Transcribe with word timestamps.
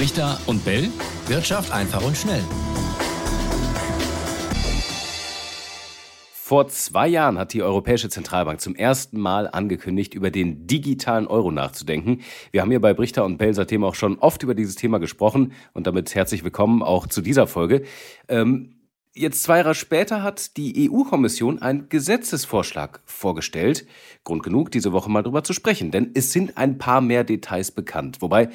Richter 0.00 0.40
und 0.46 0.64
Bell. 0.64 0.88
Wirtschaft 1.26 1.70
einfach 1.72 2.02
und 2.02 2.16
schnell. 2.16 2.42
Vor 6.32 6.68
zwei 6.68 7.06
Jahren 7.06 7.38
hat 7.38 7.52
die 7.52 7.62
Europäische 7.62 8.08
Zentralbank 8.08 8.62
zum 8.62 8.74
ersten 8.74 9.20
Mal 9.20 9.46
angekündigt, 9.46 10.14
über 10.14 10.30
den 10.30 10.66
digitalen 10.66 11.26
Euro 11.26 11.50
nachzudenken. 11.50 12.22
Wir 12.50 12.62
haben 12.62 12.70
hier 12.70 12.80
bei 12.80 12.94
Brichter 12.94 13.26
und 13.26 13.36
Bell 13.36 13.52
seitdem 13.52 13.84
auch 13.84 13.94
schon 13.94 14.18
oft 14.20 14.42
über 14.42 14.54
dieses 14.54 14.74
Thema 14.74 15.00
gesprochen 15.00 15.52
und 15.74 15.86
damit 15.86 16.14
herzlich 16.14 16.44
willkommen 16.44 16.82
auch 16.82 17.06
zu 17.06 17.20
dieser 17.20 17.46
Folge. 17.46 17.82
Ähm, 18.26 18.76
Jetzt 19.12 19.42
zwei 19.42 19.56
Jahre 19.56 19.74
später 19.74 20.22
hat 20.22 20.56
die 20.56 20.88
EU-Kommission 20.88 21.60
einen 21.60 21.88
Gesetzesvorschlag 21.88 23.00
vorgestellt. 23.04 23.84
Grund 24.22 24.44
genug, 24.44 24.70
diese 24.70 24.92
Woche 24.92 25.10
mal 25.10 25.24
drüber 25.24 25.42
zu 25.42 25.52
sprechen, 25.52 25.90
denn 25.90 26.12
es 26.14 26.30
sind 26.30 26.56
ein 26.56 26.78
paar 26.78 27.00
mehr 27.00 27.24
Details 27.24 27.72
bekannt. 27.72 28.22
Wobei 28.22 28.50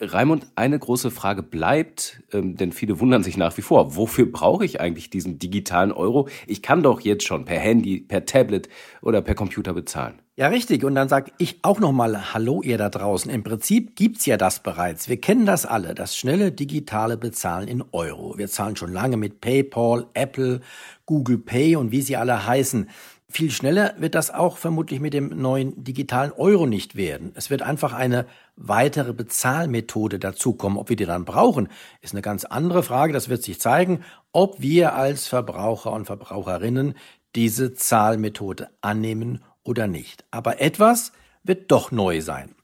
Raimund, 0.00 0.46
eine 0.56 0.78
große 0.78 1.10
Frage 1.10 1.42
bleibt, 1.42 2.22
ähm, 2.32 2.56
denn 2.56 2.72
viele 2.72 2.98
wundern 3.00 3.22
sich 3.22 3.36
nach 3.36 3.56
wie 3.56 3.62
vor, 3.62 3.96
wofür 3.96 4.30
brauche 4.30 4.64
ich 4.64 4.80
eigentlich 4.80 5.10
diesen 5.10 5.38
digitalen 5.38 5.92
Euro? 5.92 6.28
Ich 6.46 6.62
kann 6.62 6.82
doch 6.82 7.00
jetzt 7.00 7.26
schon 7.26 7.44
per 7.44 7.58
Handy, 7.58 8.00
per 8.00 8.26
Tablet 8.26 8.68
oder 9.02 9.22
per 9.22 9.34
Computer 9.34 9.72
bezahlen. 9.72 10.20
Ja, 10.36 10.48
richtig. 10.48 10.82
Und 10.82 10.96
dann 10.96 11.08
sage 11.08 11.30
ich 11.38 11.60
auch 11.62 11.78
nochmal 11.78 12.34
Hallo 12.34 12.60
ihr 12.60 12.76
da 12.76 12.88
draußen. 12.88 13.30
Im 13.30 13.44
Prinzip 13.44 13.94
gibt's 13.94 14.26
ja 14.26 14.36
das 14.36 14.64
bereits. 14.64 15.08
Wir 15.08 15.20
kennen 15.20 15.46
das 15.46 15.64
alle, 15.64 15.94
das 15.94 16.16
schnelle 16.16 16.50
digitale 16.50 17.16
Bezahlen 17.16 17.68
in 17.68 17.84
Euro. 17.92 18.36
Wir 18.36 18.48
zahlen 18.48 18.74
schon 18.74 18.92
lange 18.92 19.16
mit 19.16 19.40
PayPal, 19.40 20.08
Apple, 20.14 20.60
Google 21.06 21.38
Pay 21.38 21.76
und 21.76 21.92
wie 21.92 22.02
sie 22.02 22.16
alle 22.16 22.48
heißen. 22.48 22.88
Viel 23.36 23.50
schneller 23.50 23.94
wird 23.98 24.14
das 24.14 24.30
auch 24.30 24.58
vermutlich 24.58 25.00
mit 25.00 25.12
dem 25.12 25.30
neuen 25.42 25.82
digitalen 25.82 26.30
Euro 26.30 26.66
nicht 26.66 26.94
werden. 26.94 27.32
Es 27.34 27.50
wird 27.50 27.62
einfach 27.62 27.92
eine 27.92 28.26
weitere 28.54 29.12
Bezahlmethode 29.12 30.20
dazukommen. 30.20 30.78
Ob 30.78 30.88
wir 30.88 30.94
die 30.94 31.04
dann 31.04 31.24
brauchen, 31.24 31.68
ist 32.00 32.14
eine 32.14 32.22
ganz 32.22 32.44
andere 32.44 32.84
Frage. 32.84 33.12
Das 33.12 33.28
wird 33.28 33.42
sich 33.42 33.58
zeigen, 33.58 34.04
ob 34.30 34.60
wir 34.60 34.94
als 34.94 35.26
Verbraucher 35.26 35.90
und 35.90 36.04
Verbraucherinnen 36.04 36.94
diese 37.34 37.74
Zahlmethode 37.74 38.68
annehmen 38.82 39.42
oder 39.64 39.88
nicht. 39.88 40.24
Aber 40.30 40.60
etwas 40.60 41.10
wird 41.42 41.72
doch 41.72 41.90
neu 41.90 42.20
sein. 42.20 42.54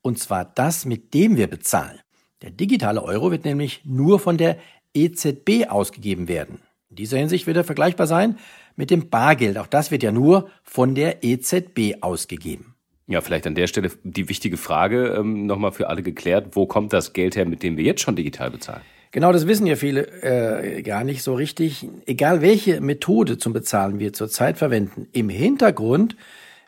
Und 0.00 0.18
zwar 0.18 0.46
das, 0.46 0.86
mit 0.86 1.12
dem 1.12 1.36
wir 1.36 1.48
bezahlen. 1.48 2.00
Der 2.40 2.50
digitale 2.50 3.02
Euro 3.02 3.30
wird 3.30 3.44
nämlich 3.44 3.82
nur 3.84 4.18
von 4.18 4.38
der 4.38 4.56
EZB 4.94 5.66
ausgegeben 5.68 6.28
werden. 6.28 6.62
In 6.88 6.96
dieser 6.96 7.18
Hinsicht 7.18 7.46
wird 7.46 7.58
er 7.58 7.64
vergleichbar 7.64 8.06
sein 8.06 8.38
mit 8.76 8.90
dem 8.90 9.08
Bargeld. 9.08 9.58
Auch 9.58 9.66
das 9.66 9.90
wird 9.90 10.02
ja 10.02 10.12
nur 10.12 10.48
von 10.62 10.94
der 10.94 11.24
EZB 11.24 12.02
ausgegeben. 12.02 12.74
Ja, 13.06 13.20
vielleicht 13.20 13.46
an 13.46 13.54
der 13.54 13.66
Stelle 13.66 13.90
die 14.02 14.28
wichtige 14.28 14.56
Frage 14.56 15.08
ähm, 15.18 15.46
nochmal 15.46 15.72
für 15.72 15.88
alle 15.88 16.02
geklärt. 16.02 16.48
Wo 16.52 16.66
kommt 16.66 16.92
das 16.92 17.12
Geld 17.12 17.36
her, 17.36 17.44
mit 17.44 17.62
dem 17.62 17.76
wir 17.76 17.84
jetzt 17.84 18.00
schon 18.00 18.16
digital 18.16 18.50
bezahlen? 18.50 18.80
Genau, 19.10 19.30
das 19.30 19.46
wissen 19.46 19.66
ja 19.66 19.76
viele 19.76 20.06
äh, 20.22 20.82
gar 20.82 21.04
nicht 21.04 21.22
so 21.22 21.34
richtig. 21.34 21.86
Egal 22.06 22.40
welche 22.40 22.80
Methode 22.80 23.38
zum 23.38 23.52
Bezahlen 23.52 23.98
wir 24.00 24.12
zurzeit 24.12 24.58
verwenden, 24.58 25.06
im 25.12 25.28
Hintergrund 25.28 26.16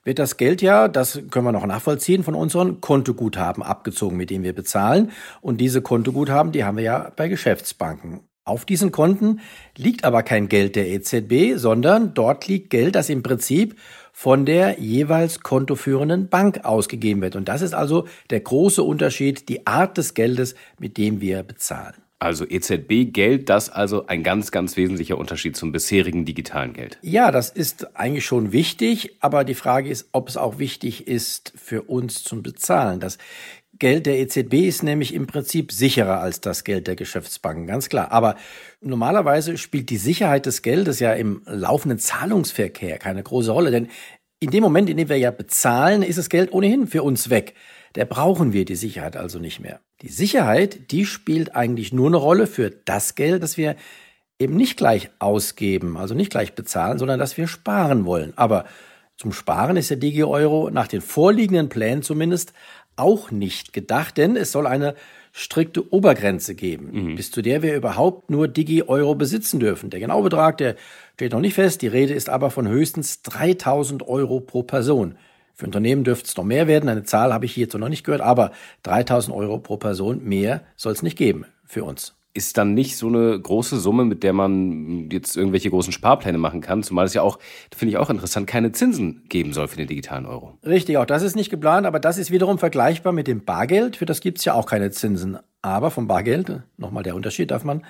wird 0.04 0.20
das 0.20 0.36
Geld 0.36 0.62
ja, 0.62 0.86
das 0.86 1.20
können 1.30 1.44
wir 1.44 1.52
noch 1.52 1.66
nachvollziehen, 1.66 2.22
von 2.22 2.36
unseren 2.36 2.80
Kontoguthaben 2.80 3.64
abgezogen, 3.64 4.16
mit 4.16 4.30
denen 4.30 4.44
wir 4.44 4.52
bezahlen. 4.52 5.10
Und 5.40 5.60
diese 5.60 5.82
Kontoguthaben, 5.82 6.52
die 6.52 6.62
haben 6.62 6.76
wir 6.76 6.84
ja 6.84 7.12
bei 7.16 7.26
Geschäftsbanken. 7.28 8.20
Auf 8.46 8.64
diesen 8.64 8.92
Konten 8.92 9.40
liegt 9.76 10.04
aber 10.04 10.22
kein 10.22 10.48
Geld 10.48 10.76
der 10.76 10.88
EZB, 10.88 11.56
sondern 11.56 12.14
dort 12.14 12.46
liegt 12.46 12.70
Geld, 12.70 12.94
das 12.94 13.08
im 13.08 13.24
Prinzip 13.24 13.74
von 14.12 14.46
der 14.46 14.78
jeweils 14.78 15.40
kontoführenden 15.40 16.28
Bank 16.28 16.64
ausgegeben 16.64 17.22
wird. 17.22 17.34
Und 17.34 17.48
das 17.48 17.60
ist 17.60 17.74
also 17.74 18.06
der 18.30 18.38
große 18.38 18.84
Unterschied, 18.84 19.48
die 19.48 19.66
Art 19.66 19.98
des 19.98 20.14
Geldes, 20.14 20.54
mit 20.78 20.96
dem 20.96 21.20
wir 21.20 21.42
bezahlen. 21.42 21.94
Also 22.20 22.46
EZB-Geld, 22.48 23.48
das 23.48 23.68
also 23.68 24.06
ein 24.06 24.22
ganz, 24.22 24.52
ganz 24.52 24.76
wesentlicher 24.76 25.18
Unterschied 25.18 25.56
zum 25.56 25.72
bisherigen 25.72 26.24
digitalen 26.24 26.72
Geld. 26.72 26.98
Ja, 27.02 27.32
das 27.32 27.50
ist 27.50 27.96
eigentlich 27.96 28.24
schon 28.24 28.52
wichtig, 28.52 29.16
aber 29.20 29.42
die 29.42 29.54
Frage 29.54 29.90
ist, 29.90 30.08
ob 30.12 30.28
es 30.28 30.36
auch 30.36 30.60
wichtig 30.60 31.08
ist 31.08 31.52
für 31.56 31.82
uns 31.82 32.22
zum 32.22 32.44
Bezahlen. 32.44 33.00
Das 33.00 33.18
Geld 33.78 34.06
der 34.06 34.18
EZB 34.18 34.54
ist 34.66 34.82
nämlich 34.82 35.14
im 35.14 35.26
Prinzip 35.26 35.72
sicherer 35.72 36.20
als 36.20 36.40
das 36.40 36.64
Geld 36.64 36.86
der 36.86 36.96
Geschäftsbanken, 36.96 37.66
ganz 37.66 37.88
klar. 37.88 38.12
Aber 38.12 38.36
normalerweise 38.80 39.58
spielt 39.58 39.90
die 39.90 39.96
Sicherheit 39.96 40.46
des 40.46 40.62
Geldes 40.62 41.00
ja 41.00 41.12
im 41.12 41.42
laufenden 41.46 41.98
Zahlungsverkehr 41.98 42.98
keine 42.98 43.22
große 43.22 43.50
Rolle, 43.50 43.70
denn 43.70 43.88
in 44.38 44.50
dem 44.50 44.62
Moment, 44.62 44.90
in 44.90 44.98
dem 44.98 45.08
wir 45.08 45.16
ja 45.16 45.30
bezahlen, 45.30 46.02
ist 46.02 46.18
das 46.18 46.28
Geld 46.28 46.52
ohnehin 46.52 46.86
für 46.86 47.02
uns 47.02 47.30
weg. 47.30 47.54
Der 47.94 48.04
brauchen 48.04 48.52
wir 48.52 48.66
die 48.66 48.76
Sicherheit 48.76 49.16
also 49.16 49.38
nicht 49.38 49.60
mehr. 49.60 49.80
Die 50.02 50.08
Sicherheit, 50.08 50.90
die 50.90 51.06
spielt 51.06 51.56
eigentlich 51.56 51.92
nur 51.92 52.08
eine 52.08 52.18
Rolle 52.18 52.46
für 52.46 52.70
das 52.70 53.14
Geld, 53.14 53.42
das 53.42 53.56
wir 53.56 53.76
eben 54.38 54.54
nicht 54.54 54.76
gleich 54.76 55.08
ausgeben, 55.18 55.96
also 55.96 56.14
nicht 56.14 56.30
gleich 56.30 56.54
bezahlen, 56.54 56.98
sondern 56.98 57.18
das 57.18 57.38
wir 57.38 57.48
sparen 57.48 58.04
wollen. 58.04 58.34
Aber 58.36 58.66
zum 59.16 59.32
Sparen 59.32 59.78
ist 59.78 59.88
der 59.88 59.96
Digi-Euro 59.96 60.68
nach 60.70 60.88
den 60.88 61.00
vorliegenden 61.00 61.70
Plänen 61.70 62.02
zumindest 62.02 62.52
auch 62.96 63.30
nicht 63.30 63.72
gedacht, 63.72 64.16
denn 64.16 64.36
es 64.36 64.52
soll 64.52 64.66
eine 64.66 64.94
strikte 65.32 65.92
Obergrenze 65.92 66.54
geben, 66.54 66.90
mhm. 66.92 67.16
bis 67.16 67.30
zu 67.30 67.42
der 67.42 67.62
wir 67.62 67.76
überhaupt 67.76 68.30
nur 68.30 68.48
Digi-Euro 68.48 69.14
besitzen 69.14 69.60
dürfen. 69.60 69.90
Der 69.90 70.00
genaue 70.00 70.24
Betrag, 70.24 70.56
der 70.58 70.76
steht 71.14 71.32
noch 71.32 71.40
nicht 71.40 71.54
fest. 71.54 71.82
Die 71.82 71.88
Rede 71.88 72.14
ist 72.14 72.30
aber 72.30 72.50
von 72.50 72.66
höchstens 72.66 73.22
3000 73.22 74.08
Euro 74.08 74.40
pro 74.40 74.62
Person. 74.62 75.16
Für 75.54 75.66
Unternehmen 75.66 76.04
dürfte 76.04 76.26
es 76.28 76.36
noch 76.36 76.44
mehr 76.44 76.66
werden. 76.66 76.88
Eine 76.88 77.04
Zahl 77.04 77.34
habe 77.34 77.44
ich 77.44 77.52
hierzu 77.52 77.78
noch 77.78 77.88
nicht 77.90 78.04
gehört, 78.04 78.22
aber 78.22 78.52
3000 78.84 79.36
Euro 79.36 79.58
pro 79.58 79.76
Person 79.76 80.24
mehr 80.24 80.62
soll 80.76 80.92
es 80.92 81.02
nicht 81.02 81.18
geben 81.18 81.44
für 81.66 81.84
uns 81.84 82.16
ist 82.36 82.58
dann 82.58 82.74
nicht 82.74 82.96
so 82.96 83.08
eine 83.08 83.38
große 83.40 83.78
Summe, 83.78 84.04
mit 84.04 84.22
der 84.22 84.32
man 84.32 85.10
jetzt 85.10 85.36
irgendwelche 85.36 85.70
großen 85.70 85.92
Sparpläne 85.92 86.38
machen 86.38 86.60
kann, 86.60 86.82
zumal 86.82 87.06
es 87.06 87.14
ja 87.14 87.22
auch, 87.22 87.38
finde 87.74 87.90
ich 87.90 87.98
auch 87.98 88.10
interessant, 88.10 88.46
keine 88.46 88.72
Zinsen 88.72 89.24
geben 89.28 89.52
soll 89.52 89.68
für 89.68 89.76
den 89.76 89.86
digitalen 89.86 90.26
Euro. 90.26 90.58
Richtig, 90.64 90.98
auch 90.98 91.06
das 91.06 91.22
ist 91.22 91.36
nicht 91.36 91.50
geplant, 91.50 91.86
aber 91.86 91.98
das 91.98 92.18
ist 92.18 92.30
wiederum 92.30 92.58
vergleichbar 92.58 93.12
mit 93.12 93.26
dem 93.26 93.44
Bargeld. 93.44 93.96
Für 93.96 94.06
das 94.06 94.20
gibt 94.20 94.38
es 94.38 94.44
ja 94.44 94.54
auch 94.54 94.66
keine 94.66 94.90
Zinsen. 94.90 95.38
Aber 95.62 95.90
vom 95.90 96.06
Bargeld, 96.06 96.62
nochmal 96.76 97.02
der 97.02 97.16
Unterschied, 97.16 97.50
darf 97.50 97.64
man 97.64 97.84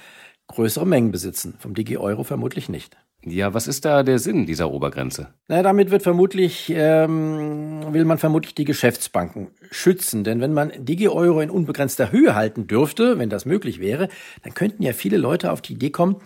größere 0.48 0.86
Mengen 0.86 1.10
besitzen. 1.10 1.54
Vom 1.58 1.74
Digi-Euro 1.74 2.24
vermutlich 2.24 2.68
nicht. 2.68 2.96
Ja, 3.28 3.52
was 3.54 3.66
ist 3.66 3.84
da 3.84 4.04
der 4.04 4.20
Sinn 4.20 4.46
dieser 4.46 4.70
Obergrenze? 4.70 5.28
Na, 5.48 5.60
damit 5.60 5.90
wird 5.90 6.04
vermutlich, 6.04 6.72
ähm, 6.72 7.92
will 7.92 8.04
man 8.04 8.18
vermutlich 8.18 8.54
die 8.54 8.64
Geschäftsbanken 8.64 9.48
schützen. 9.72 10.22
Denn 10.22 10.40
wenn 10.40 10.52
man 10.52 10.70
Digi-Euro 10.78 11.40
in 11.40 11.50
unbegrenzter 11.50 12.12
Höhe 12.12 12.36
halten 12.36 12.68
dürfte, 12.68 13.18
wenn 13.18 13.28
das 13.28 13.44
möglich 13.44 13.80
wäre, 13.80 14.08
dann 14.44 14.54
könnten 14.54 14.84
ja 14.84 14.92
viele 14.92 15.16
Leute 15.16 15.50
auf 15.50 15.60
die 15.60 15.72
Idee 15.72 15.90
kommen, 15.90 16.16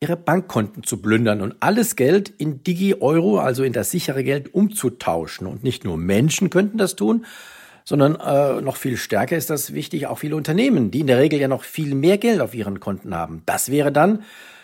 ihre 0.00 0.16
Bankkonten 0.16 0.84
zu 0.84 1.02
plündern 1.02 1.42
und 1.42 1.56
alles 1.60 1.96
Geld 1.96 2.30
in 2.30 2.62
Digi-Euro, 2.62 3.40
also 3.40 3.62
in 3.62 3.74
das 3.74 3.90
sichere 3.90 4.24
Geld, 4.24 4.54
umzutauschen. 4.54 5.46
Und 5.46 5.64
nicht 5.64 5.84
nur 5.84 5.98
Menschen 5.98 6.48
könnten 6.48 6.78
das 6.78 6.96
tun, 6.96 7.26
sondern 7.84 8.16
äh, 8.16 8.62
noch 8.62 8.76
viel 8.76 8.96
stärker 8.96 9.36
ist 9.36 9.50
das 9.50 9.74
wichtig, 9.74 10.06
auch 10.06 10.18
viele 10.18 10.36
Unternehmen, 10.36 10.90
die 10.90 11.00
in 11.00 11.08
der 11.08 11.18
Regel 11.18 11.40
ja 11.40 11.48
noch 11.48 11.64
viel 11.64 11.94
mehr 11.94 12.16
Geld 12.16 12.40
auf 12.40 12.54
ihren 12.54 12.80
Konten 12.80 13.14
haben. 13.14 13.42
Das 13.44 13.70
wäre 13.70 13.92
dann 13.92 14.22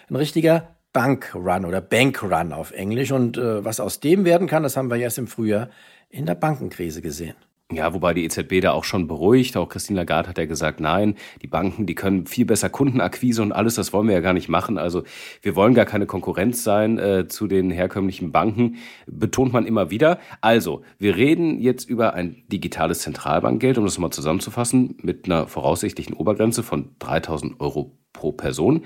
ein 0.09 0.17
richtiger 0.17 0.74
Bankrun 0.94 1.66
oder 1.66 1.82
Bankrun 1.82 2.55
auf 2.55 2.71
Englisch. 2.71 3.12
Und 3.12 3.37
äh, 3.37 3.62
was 3.62 3.81
aus 3.81 4.00
dem 4.00 4.25
werden 4.25 4.47
kann, 4.47 4.62
das 4.62 4.78
haben 4.78 4.88
wir 4.88 4.97
erst 4.97 5.19
im 5.19 5.27
Frühjahr 5.27 5.69
in 6.09 6.25
der 6.25 6.37
Bankenkrise 6.37 7.03
gesehen. 7.03 7.34
Ja, 7.72 7.93
wobei 7.93 8.15
die 8.15 8.25
EZB 8.25 8.60
da 8.60 8.72
auch 8.72 8.84
schon 8.84 9.09
beruhigt. 9.09 9.56
Auch 9.56 9.69
Christine 9.69 10.00
Lagarde 10.00 10.28
hat 10.28 10.38
ja 10.38 10.44
gesagt, 10.44 10.81
nein, 10.81 11.16
die 11.43 11.47
Banken, 11.47 11.87
die 11.87 11.94
können 11.97 12.27
viel 12.27 12.44
besser 12.44 12.69
Kundenakquise 12.69 13.43
und 13.43 13.53
alles, 13.53 13.75
das 13.75 13.93
wollen 13.93 14.06
wir 14.06 14.15
ja 14.15 14.21
gar 14.21 14.34
nicht 14.34 14.49
machen. 14.49 14.78
Also 14.78 15.03
wir 15.43 15.56
wollen 15.56 15.75
gar 15.75 15.87
keine 15.87 16.06
Konkurrenz 16.06 16.62
sein 16.62 16.99
äh, 16.99 17.26
zu 17.26 17.49
den 17.49 17.71
herkömmlichen 17.71 18.31
Banken, 18.31 18.76
betont 19.06 19.53
man 19.53 19.66
immer 19.66 19.91
wieder. 19.91 20.21
Also, 20.43 20.82
wir 20.99 21.16
reden 21.16 21.59
jetzt 21.59 21.88
über 21.88 22.15
ein 22.15 22.44
digitales 22.49 23.00
Zentralbankgeld, 23.00 23.78
um 23.78 23.84
das 23.84 23.99
mal 23.99 24.11
zusammenzufassen, 24.11 24.99
mit 25.02 25.25
einer 25.25 25.49
voraussichtlichen 25.49 26.14
Obergrenze 26.14 26.62
von 26.62 26.90
3000 27.00 27.61
Euro 27.61 27.99
pro 28.12 28.31
Person. 28.31 28.85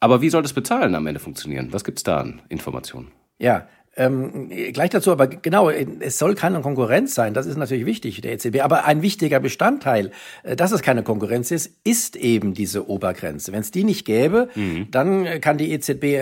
Aber 0.00 0.22
wie 0.22 0.30
soll 0.30 0.42
das 0.42 0.54
Bezahlen 0.54 0.94
am 0.94 1.06
Ende 1.06 1.20
funktionieren? 1.20 1.68
Was 1.72 1.84
gibt's 1.84 2.02
da 2.02 2.18
an 2.18 2.42
Informationen? 2.48 3.12
Ja, 3.38 3.68
ähm, 3.96 4.48
gleich 4.72 4.90
dazu, 4.90 5.10
aber 5.10 5.26
genau, 5.26 5.68
es 5.68 6.18
soll 6.18 6.36
keine 6.36 6.60
Konkurrenz 6.60 7.14
sein, 7.14 7.34
das 7.34 7.46
ist 7.46 7.56
natürlich 7.56 7.86
wichtig, 7.86 8.20
der 8.20 8.32
EZB. 8.32 8.60
Aber 8.60 8.84
ein 8.84 9.02
wichtiger 9.02 9.40
Bestandteil, 9.40 10.12
äh, 10.44 10.54
dass 10.54 10.70
es 10.70 10.82
keine 10.82 11.02
Konkurrenz 11.02 11.50
ist, 11.50 11.76
ist 11.82 12.14
eben 12.14 12.54
diese 12.54 12.88
Obergrenze. 12.88 13.52
Wenn 13.52 13.60
es 13.60 13.72
die 13.72 13.82
nicht 13.82 14.04
gäbe, 14.04 14.48
mhm. 14.54 14.88
dann 14.92 15.40
kann 15.40 15.58
die 15.58 15.72
EZB 15.72 16.04
äh, 16.04 16.20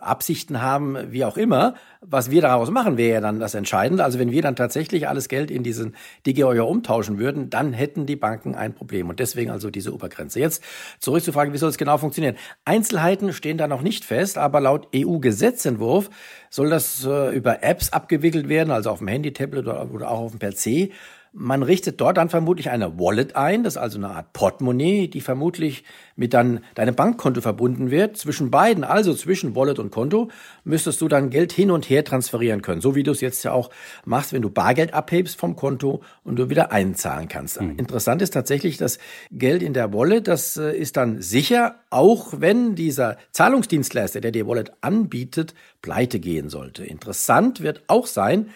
Absichten 0.00 0.62
haben, 0.62 0.96
wie 1.10 1.24
auch 1.26 1.36
immer. 1.36 1.74
Was 2.04 2.32
wir 2.32 2.42
daraus 2.42 2.68
machen, 2.68 2.96
wäre 2.96 3.14
ja 3.14 3.20
dann 3.20 3.38
das 3.38 3.54
Entscheidende. 3.54 4.02
Also 4.02 4.18
wenn 4.18 4.32
wir 4.32 4.42
dann 4.42 4.56
tatsächlich 4.56 5.06
alles 5.06 5.28
Geld 5.28 5.52
in 5.52 5.62
diesen 5.62 5.94
Digi-Euro 6.26 6.68
umtauschen 6.68 7.20
würden, 7.20 7.48
dann 7.48 7.72
hätten 7.72 8.06
die 8.06 8.16
Banken 8.16 8.56
ein 8.56 8.74
Problem. 8.74 9.08
Und 9.08 9.20
deswegen 9.20 9.52
also 9.52 9.70
diese 9.70 9.94
Obergrenze. 9.94 10.40
Jetzt 10.40 10.64
zurück 10.98 11.22
zur 11.22 11.32
Frage, 11.32 11.52
wie 11.52 11.58
soll 11.58 11.70
es 11.70 11.78
genau 11.78 11.98
funktionieren? 11.98 12.34
Einzelheiten 12.64 13.32
stehen 13.32 13.56
da 13.56 13.68
noch 13.68 13.82
nicht 13.82 14.04
fest, 14.04 14.36
aber 14.36 14.60
laut 14.60 14.88
EU-Gesetzentwurf 14.92 16.10
soll 16.50 16.70
das 16.70 17.06
äh, 17.06 17.36
über 17.36 17.62
Apps 17.62 17.92
abgewickelt 17.92 18.48
werden, 18.48 18.72
also 18.72 18.90
auf 18.90 18.98
dem 18.98 19.06
Handy, 19.06 19.32
Tablet 19.32 19.68
oder, 19.68 19.88
oder 19.92 20.10
auch 20.10 20.22
auf 20.22 20.36
dem 20.36 20.40
PC. 20.40 20.92
Man 21.34 21.62
richtet 21.62 22.00
dort 22.00 22.18
dann 22.18 22.28
vermutlich 22.28 22.68
eine 22.68 22.98
Wallet 22.98 23.36
ein, 23.36 23.64
das 23.64 23.74
ist 23.74 23.82
also 23.82 23.96
eine 23.96 24.10
Art 24.10 24.34
Portemonnaie, 24.34 25.08
die 25.08 25.22
vermutlich 25.22 25.82
mit 26.14 26.34
dann 26.34 26.60
deinem 26.74 26.94
Bankkonto 26.94 27.40
verbunden 27.40 27.90
wird. 27.90 28.18
Zwischen 28.18 28.50
beiden, 28.50 28.84
also 28.84 29.14
zwischen 29.14 29.56
Wallet 29.56 29.78
und 29.78 29.90
Konto, 29.90 30.30
müsstest 30.64 31.00
du 31.00 31.08
dann 31.08 31.30
Geld 31.30 31.52
hin 31.52 31.70
und 31.70 31.88
her 31.88 32.04
transferieren 32.04 32.60
können, 32.60 32.82
so 32.82 32.94
wie 32.94 33.02
du 33.02 33.12
es 33.12 33.22
jetzt 33.22 33.42
ja 33.44 33.52
auch 33.52 33.70
machst, 34.04 34.34
wenn 34.34 34.42
du 34.42 34.50
Bargeld 34.50 34.92
abhebst 34.92 35.38
vom 35.38 35.56
Konto 35.56 36.02
und 36.22 36.36
du 36.36 36.50
wieder 36.50 36.70
einzahlen 36.70 37.28
kannst. 37.28 37.60
Mhm. 37.60 37.78
Interessant 37.78 38.20
ist 38.20 38.34
tatsächlich, 38.34 38.76
das 38.76 38.98
Geld 39.30 39.62
in 39.62 39.72
der 39.72 39.94
Wallet, 39.94 40.28
das 40.28 40.58
äh, 40.58 40.76
ist 40.76 40.98
dann 40.98 41.22
sicher, 41.22 41.76
auch 41.88 42.34
wenn 42.38 42.74
dieser 42.74 43.16
Zahlungsdienstleister, 43.30 44.20
der 44.20 44.32
die 44.32 44.46
Wallet 44.46 44.72
anbietet, 44.82 45.54
pleite 45.80 46.20
gehen 46.20 46.50
sollte. 46.50 46.84
Interessant 46.84 47.62
wird 47.62 47.82
auch 47.86 48.06
sein, 48.06 48.50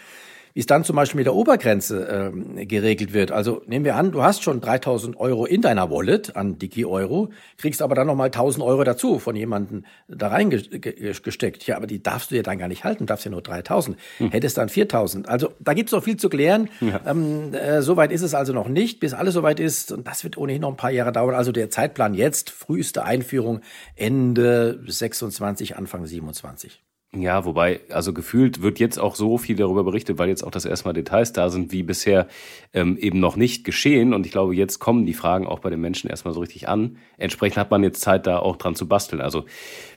wie 0.56 0.61
es 0.61 0.67
dann 0.67 0.85
zum 0.85 0.97
Beispiel 0.97 1.19
mit 1.19 1.26
der 1.26 1.35
Obergrenze 1.35 2.32
ähm, 2.35 2.67
geregelt 2.67 3.12
wird. 3.12 3.31
Also 3.31 3.61
nehmen 3.67 3.85
wir 3.85 3.94
an, 3.94 4.11
du 4.11 4.23
hast 4.23 4.43
schon 4.43 4.62
3000 4.62 5.20
Euro 5.20 5.44
in 5.44 5.61
deiner 5.61 5.91
Wallet 5.91 6.35
an 6.35 6.58
Digi-Euro, 6.58 7.29
kriegst 7.58 7.82
aber 7.82 7.94
dann 7.94 8.06
nochmal 8.06 8.29
1000 8.29 8.64
Euro 8.64 8.82
dazu 8.82 9.19
von 9.19 9.37
jemandem 9.37 9.85
da 10.08 10.29
reingesteckt. 10.29 11.67
Ja, 11.67 11.76
aber 11.76 11.87
die 11.87 12.03
darfst 12.03 12.31
du 12.31 12.37
ja 12.37 12.43
dann 12.43 12.56
gar 12.56 12.69
nicht 12.69 12.85
halten, 12.85 13.05
darfst 13.05 13.26
ja 13.26 13.31
nur 13.31 13.43
3000. 13.43 13.99
Hm. 14.17 14.31
Hättest 14.31 14.56
dann 14.56 14.70
4000. 14.70 15.29
Also 15.29 15.53
da 15.61 15.75
gibt's 15.75 15.93
noch 15.93 16.03
viel 16.03 16.17
zu 16.17 16.31
klären. 16.31 16.70
Ja. 16.81 17.02
Ähm, 17.05 17.52
äh, 17.52 17.82
Soweit 17.82 18.11
ist 18.11 18.23
es 18.23 18.32
also 18.32 18.55
noch 18.55 18.69
nicht, 18.69 18.99
bis 18.99 19.12
alles 19.12 19.35
soweit 19.35 19.61
ist. 19.61 19.93
Und 19.93 20.06
das 20.06 20.25
wird 20.25 20.38
ohnehin 20.38 20.62
noch 20.62 20.70
ein 20.70 20.79
paar 20.79 20.91
Jahre 20.91 21.12
dauern. 21.12 21.35
Also 21.35 21.52
der 21.52 21.69
Zeitplan 21.69 22.14
jetzt, 22.14 22.49
früheste 22.49 23.05
Einführung 23.05 23.61
Ende 23.94 24.81
26, 24.87 25.76
Anfang 25.76 26.06
27. 26.06 26.86
Ja, 27.23 27.45
wobei, 27.45 27.81
also 27.91 28.13
gefühlt 28.13 28.63
wird 28.63 28.79
jetzt 28.79 28.99
auch 28.99 29.15
so 29.15 29.39
viel 29.39 29.57
darüber 29.57 29.85
berichtet, 29.85 30.19
weil 30.19 30.29
jetzt 30.29 30.43
auch 30.43 30.51
das 30.51 30.65
erstmal 30.65 30.93
Details 30.93 31.33
da 31.33 31.49
sind, 31.49 31.73
wie 31.73 31.83
bisher 31.83 32.27
ähm, 32.75 32.97
eben 32.99 33.21
noch 33.21 33.37
nicht 33.37 33.65
geschehen. 33.65 34.13
Und 34.13 34.27
ich 34.27 34.33
glaube, 34.33 34.55
jetzt 34.55 34.79
kommen 34.79 35.07
die 35.07 35.15
Fragen 35.15 35.47
auch 35.47 35.61
bei 35.61 35.71
den 35.71 35.81
Menschen 35.81 36.11
erstmal 36.11 36.35
so 36.35 36.41
richtig 36.41 36.69
an. 36.69 36.99
Entsprechend 37.17 37.57
hat 37.59 37.71
man 37.71 37.83
jetzt 37.83 38.01
Zeit, 38.01 38.27
da 38.27 38.39
auch 38.39 38.57
dran 38.57 38.75
zu 38.75 38.87
basteln. 38.87 39.21
Also 39.21 39.45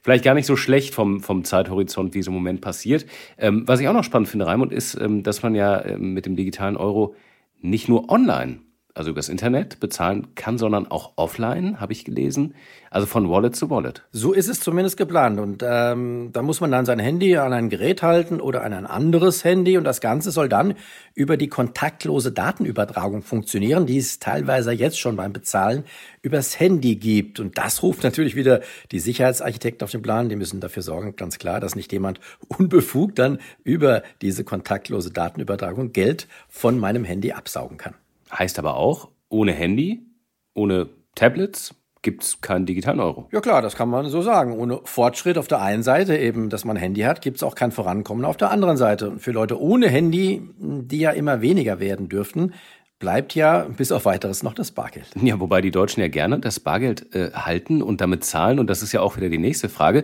vielleicht 0.01 0.23
gar 0.23 0.33
nicht 0.33 0.45
so 0.45 0.55
schlecht 0.55 0.93
vom, 0.93 1.21
vom 1.21 1.43
Zeithorizont, 1.43 2.13
wie 2.13 2.19
es 2.19 2.27
im 2.27 2.33
Moment 2.33 2.61
passiert. 2.61 3.05
Ähm, 3.37 3.63
was 3.67 3.79
ich 3.79 3.87
auch 3.87 3.93
noch 3.93 4.03
spannend 4.03 4.29
finde, 4.29 4.47
Raimund, 4.47 4.71
ist, 4.71 4.95
ähm, 4.95 5.23
dass 5.23 5.43
man 5.43 5.55
ja 5.55 5.83
ähm, 5.83 6.13
mit 6.13 6.25
dem 6.25 6.35
digitalen 6.35 6.77
Euro 6.77 7.15
nicht 7.61 7.89
nur 7.89 8.09
online 8.09 8.59
also 8.99 9.11
übers 9.11 9.29
Internet 9.29 9.79
bezahlen 9.79 10.35
kann, 10.35 10.57
sondern 10.57 10.85
auch 10.91 11.13
offline, 11.15 11.79
habe 11.79 11.93
ich 11.93 12.03
gelesen. 12.03 12.53
Also 12.91 13.07
von 13.07 13.29
Wallet 13.29 13.55
zu 13.55 13.69
Wallet. 13.69 14.03
So 14.11 14.33
ist 14.33 14.49
es 14.49 14.59
zumindest 14.59 14.97
geplant. 14.97 15.39
Und 15.39 15.63
ähm, 15.65 16.31
da 16.33 16.41
muss 16.41 16.59
man 16.59 16.69
dann 16.69 16.85
sein 16.85 16.99
Handy 16.99 17.37
an 17.37 17.53
ein 17.53 17.69
Gerät 17.69 18.01
halten 18.01 18.41
oder 18.41 18.61
an 18.63 18.73
ein 18.73 18.85
anderes 18.85 19.45
Handy. 19.45 19.77
Und 19.77 19.85
das 19.85 20.01
Ganze 20.01 20.31
soll 20.31 20.49
dann 20.49 20.73
über 21.13 21.37
die 21.37 21.47
kontaktlose 21.47 22.33
Datenübertragung 22.33 23.21
funktionieren, 23.21 23.85
die 23.85 23.99
es 23.99 24.19
teilweise 24.19 24.73
jetzt 24.73 24.99
schon 24.99 25.15
beim 25.15 25.31
Bezahlen 25.31 25.85
übers 26.21 26.59
Handy 26.59 26.97
gibt. 26.97 27.39
Und 27.39 27.57
das 27.57 27.81
ruft 27.81 28.03
natürlich 28.03 28.35
wieder 28.35 28.59
die 28.91 28.99
Sicherheitsarchitekten 28.99 29.85
auf 29.85 29.91
den 29.91 30.01
Plan. 30.01 30.27
Die 30.27 30.35
müssen 30.35 30.59
dafür 30.59 30.83
sorgen, 30.83 31.15
ganz 31.15 31.37
klar, 31.37 31.61
dass 31.61 31.73
nicht 31.73 31.93
jemand 31.93 32.19
unbefugt 32.49 33.17
dann 33.17 33.39
über 33.63 34.03
diese 34.21 34.43
kontaktlose 34.43 35.11
Datenübertragung 35.11 35.93
Geld 35.93 36.27
von 36.49 36.77
meinem 36.77 37.05
Handy 37.05 37.31
absaugen 37.31 37.77
kann. 37.77 37.95
Heißt 38.31 38.59
aber 38.59 38.75
auch, 38.75 39.09
ohne 39.29 39.51
Handy, 39.53 40.05
ohne 40.53 40.89
Tablets 41.15 41.75
gibt 42.01 42.23
es 42.23 42.41
keinen 42.41 42.65
digitalen 42.65 42.99
Euro. 42.99 43.27
Ja 43.31 43.41
klar, 43.41 43.61
das 43.61 43.75
kann 43.75 43.89
man 43.89 44.07
so 44.09 44.21
sagen. 44.21 44.53
Ohne 44.53 44.79
Fortschritt 44.85 45.37
auf 45.37 45.47
der 45.47 45.61
einen 45.61 45.83
Seite, 45.83 46.17
eben, 46.17 46.49
dass 46.49 46.63
man 46.63 46.77
Handy 46.77 47.01
hat, 47.01 47.21
gibt 47.21 47.37
es 47.37 47.43
auch 47.43 47.55
kein 47.55 47.71
Vorankommen 47.71 48.23
auf 48.23 48.37
der 48.37 48.51
anderen 48.51 48.77
Seite. 48.77 49.09
Und 49.09 49.19
für 49.19 49.31
Leute 49.31 49.59
ohne 49.59 49.89
Handy, 49.89 50.41
die 50.57 50.99
ja 50.99 51.11
immer 51.11 51.41
weniger 51.41 51.79
werden 51.79 52.07
dürften, 52.07 52.53
bleibt 52.99 53.35
ja 53.35 53.65
bis 53.77 53.91
auf 53.91 54.05
weiteres 54.05 54.43
noch 54.43 54.53
das 54.53 54.71
Bargeld. 54.71 55.07
Ja, 55.21 55.39
wobei 55.39 55.61
die 55.61 55.71
Deutschen 55.71 56.01
ja 56.01 56.07
gerne 56.07 56.39
das 56.39 56.59
Bargeld 56.59 57.13
äh, 57.15 57.31
halten 57.33 57.81
und 57.81 58.01
damit 58.01 58.23
zahlen. 58.23 58.59
Und 58.59 58.69
das 58.69 58.81
ist 58.81 58.91
ja 58.91 59.01
auch 59.01 59.17
wieder 59.17 59.29
die 59.29 59.37
nächste 59.37 59.69
Frage. 59.69 60.03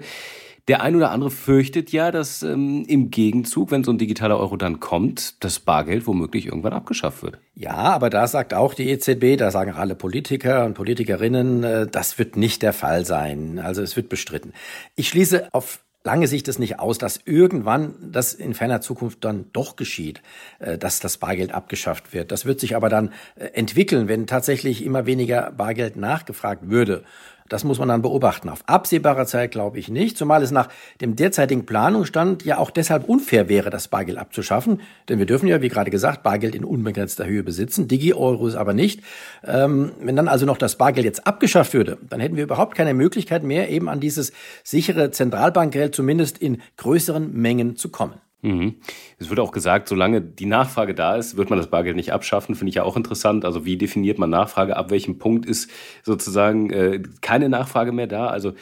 Der 0.67 0.81
ein 0.81 0.95
oder 0.95 1.11
andere 1.11 1.29
fürchtet 1.29 1.91
ja, 1.91 2.09
dass 2.09 2.41
ähm, 2.41 2.85
im 2.87 3.11
Gegenzug, 3.11 3.69
wenn 3.69 3.83
so 3.83 3.91
ein 3.91 3.99
digitaler 3.99 4.39
Euro 4.39 4.57
dann 4.57 4.79
kommt, 4.79 5.43
das 5.43 5.59
Bargeld 5.59 6.07
womöglich 6.07 6.47
irgendwann 6.47 6.73
abgeschafft 6.73 7.21
wird. 7.21 7.37
Ja, 7.53 7.75
aber 7.75 8.09
da 8.09 8.25
sagt 8.25 8.55
auch 8.55 8.73
die 8.73 8.89
EZB, 8.89 9.37
da 9.37 9.51
sagen 9.51 9.73
alle 9.73 9.93
Politiker 9.93 10.65
und 10.65 10.73
Politikerinnen, 10.73 11.63
äh, 11.63 11.87
das 11.87 12.17
wird 12.17 12.35
nicht 12.35 12.63
der 12.63 12.73
Fall 12.73 13.05
sein. 13.05 13.59
Also 13.59 13.83
es 13.83 13.95
wird 13.95 14.09
bestritten. 14.09 14.53
Ich 14.95 15.09
schließe 15.09 15.53
auf 15.53 15.81
lange 16.05 16.27
Sicht 16.27 16.47
es 16.47 16.59
nicht 16.59 16.79
aus, 16.79 16.97
dass 16.97 17.19
irgendwann 17.25 17.95
das 17.99 18.33
in 18.33 18.53
ferner 18.53 18.79
Zukunft 18.79 19.25
dann 19.25 19.45
doch 19.51 19.75
geschieht, 19.75 20.21
äh, 20.59 20.77
dass 20.77 20.99
das 20.99 21.17
Bargeld 21.17 21.53
abgeschafft 21.53 22.13
wird. 22.13 22.31
Das 22.31 22.45
wird 22.45 22.59
sich 22.59 22.75
aber 22.75 22.89
dann 22.89 23.11
äh, 23.35 23.47
entwickeln, 23.47 24.07
wenn 24.07 24.27
tatsächlich 24.27 24.85
immer 24.85 25.05
weniger 25.05 25.51
Bargeld 25.51 25.97
nachgefragt 25.97 26.69
würde. 26.69 27.03
Das 27.47 27.63
muss 27.63 27.77
man 27.77 27.89
dann 27.89 28.01
beobachten. 28.01 28.49
Auf 28.49 28.63
absehbarer 28.65 29.27
Zeit 29.27 29.51
glaube 29.51 29.77
ich 29.77 29.89
nicht, 29.89 30.17
zumal 30.17 30.41
es 30.41 30.49
nach 30.49 30.67
dem 30.99 31.15
derzeitigen 31.15 31.67
Planungsstand 31.67 32.43
ja 32.43 32.57
auch 32.57 32.71
deshalb 32.71 33.07
unfair 33.07 33.49
wäre, 33.49 33.69
das 33.69 33.87
Bargeld 33.87 34.17
abzuschaffen. 34.17 34.81
Denn 35.09 35.19
wir 35.19 35.27
dürfen 35.27 35.47
ja, 35.47 35.61
wie 35.61 35.69
gerade 35.69 35.91
gesagt, 35.91 36.23
Bargeld 36.23 36.55
in 36.55 36.65
unbegrenzter 36.65 37.27
Höhe 37.27 37.43
besitzen, 37.43 37.87
Digi-Euros 37.87 38.55
aber 38.55 38.73
nicht. 38.73 39.01
Ähm, 39.43 39.91
wenn 40.01 40.15
dann 40.15 40.27
also 40.27 40.47
noch 40.47 40.57
das 40.57 40.77
Bargeld 40.77 41.05
jetzt 41.05 41.27
abgeschafft 41.27 41.75
würde, 41.75 41.99
dann 42.09 42.19
hätten 42.19 42.35
wir 42.35 42.43
überhaupt 42.43 42.75
keine 42.75 42.95
Möglichkeit 42.95 43.43
mehr, 43.43 43.69
eben 43.69 43.89
an 43.89 43.99
dieses 43.99 44.33
sichere 44.63 45.11
Zentralbankgeld 45.11 45.93
zumindest 45.93 46.39
in 46.39 46.63
größeren 46.77 47.31
Mengen 47.31 47.75
zu 47.75 47.89
kommen. 47.89 48.24
Mhm. 48.45 48.75
Es 49.17 49.29
wird 49.29 49.39
auch 49.39 49.51
gesagt, 49.51 49.89
solange 49.89 50.21
die 50.21 50.45
Nachfrage 50.45 50.93
da 50.93 51.15
ist, 51.15 51.35
wird 51.35 51.49
man 51.49 51.57
das 51.57 51.67
Bargeld 51.67 51.95
nicht 51.95 52.13
abschaffen. 52.13 52.55
Finde 52.55 52.69
ich 52.69 52.75
ja 52.75 52.83
auch 52.83 52.95
interessant. 52.95 53.43
Also 53.43 53.65
wie 53.65 53.77
definiert 53.77 54.19
man 54.19 54.29
Nachfrage? 54.29 54.77
Ab 54.77 54.91
welchem 54.91 55.17
Punkt 55.17 55.45
ist 55.45 55.69
sozusagen 56.03 56.69
äh, 56.69 57.01
keine 57.21 57.49
Nachfrage 57.49 57.91
mehr 57.91 58.07
da? 58.07 58.27
Also 58.27 58.53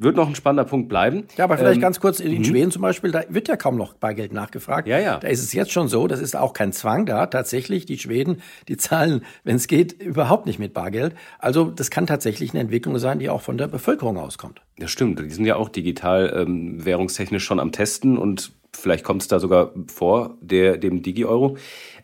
wird 0.00 0.16
noch 0.16 0.28
ein 0.28 0.34
spannender 0.34 0.64
Punkt 0.64 0.88
bleiben. 0.88 1.24
Ja, 1.36 1.44
aber 1.44 1.58
vielleicht 1.58 1.76
ähm, 1.76 1.82
ganz 1.82 2.00
kurz, 2.00 2.20
in 2.20 2.38
mhm. 2.38 2.44
Schweden 2.44 2.70
zum 2.70 2.80
Beispiel, 2.80 3.12
da 3.12 3.22
wird 3.28 3.48
ja 3.48 3.56
kaum 3.56 3.76
noch 3.76 3.92
Bargeld 3.92 4.32
nachgefragt. 4.32 4.88
Ja, 4.88 4.98
ja. 4.98 5.18
Da 5.18 5.28
ist 5.28 5.42
es 5.42 5.52
jetzt 5.52 5.72
schon 5.72 5.88
so, 5.88 6.06
das 6.06 6.20
ist 6.20 6.34
auch 6.36 6.54
kein 6.54 6.72
Zwang 6.72 7.04
da. 7.04 7.26
Tatsächlich, 7.26 7.84
die 7.84 7.98
Schweden, 7.98 8.40
die 8.66 8.78
zahlen, 8.78 9.22
wenn 9.44 9.56
es 9.56 9.68
geht, 9.68 10.02
überhaupt 10.02 10.46
nicht 10.46 10.58
mit 10.58 10.72
Bargeld. 10.72 11.14
Also 11.38 11.70
das 11.70 11.90
kann 11.90 12.06
tatsächlich 12.06 12.52
eine 12.52 12.60
Entwicklung 12.60 12.98
sein, 12.98 13.18
die 13.18 13.28
auch 13.28 13.42
von 13.42 13.58
der 13.58 13.68
Bevölkerung 13.68 14.16
auskommt. 14.16 14.62
Das 14.78 14.90
stimmt. 14.90 15.20
Die 15.20 15.30
sind 15.30 15.44
ja 15.44 15.56
auch 15.56 15.68
digital 15.68 16.32
ähm, 16.34 16.82
währungstechnisch 16.82 17.44
schon 17.44 17.60
am 17.60 17.70
Testen 17.70 18.16
und 18.16 18.52
Vielleicht 18.72 19.04
kommt 19.04 19.22
es 19.22 19.28
da 19.28 19.40
sogar 19.40 19.72
vor, 19.88 20.36
der, 20.40 20.76
dem 20.76 21.02
Digi-Euro. 21.02 21.56